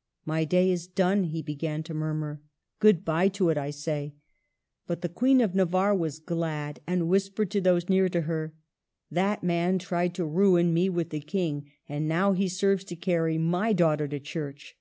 "■ 0.00 0.02
My 0.24 0.44
day 0.46 0.70
is 0.72 0.86
done," 0.86 1.24
he 1.24 1.42
began 1.42 1.82
to 1.82 1.92
murmur. 1.92 2.40
*' 2.60 2.78
Good 2.80 3.04
by 3.04 3.28
to 3.28 3.50
it, 3.50 3.58
I 3.58 3.68
say!" 3.68 4.14
But 4.86 5.02
the 5.02 5.10
Queen 5.10 5.42
of 5.42 5.54
Na 5.54 5.66
varre 5.66 5.94
was 5.94 6.20
glad, 6.20 6.80
and 6.86 7.06
whispered 7.06 7.50
to 7.50 7.60
those 7.60 7.90
near 7.90 8.08
to 8.08 8.22
her: 8.22 8.54
''That 9.12 9.42
man 9.42 9.78
tried 9.78 10.14
to 10.14 10.24
ruin 10.24 10.72
me 10.72 10.88
with 10.88 11.10
the 11.10 11.20
King; 11.20 11.70
and 11.86 12.08
now 12.08 12.32
he 12.32 12.48
serves 12.48 12.84
to 12.84 12.96
carry 12.96 13.36
my 13.36 13.74
daugh 13.74 13.98
ter 13.98 14.06
to 14.08 14.20
church." 14.20 14.74